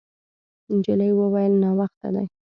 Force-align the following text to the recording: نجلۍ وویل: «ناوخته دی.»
نجلۍ 0.75 1.11
وویل: 1.19 1.53
«ناوخته 1.63 2.07
دی.» 2.15 2.25